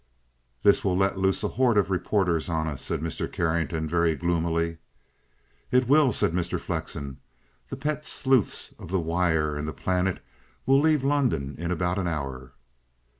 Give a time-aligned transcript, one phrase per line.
[0.63, 3.31] "This will let loose a horde of reporters on us," said Mr.
[3.31, 4.79] Carrington very gloomily.
[5.69, 6.59] "It will," said Mr.
[6.59, 7.17] Flexen.
[7.69, 10.23] "The pet sleuths of the Wire and the Planet
[10.65, 12.53] will leave London in about an hour."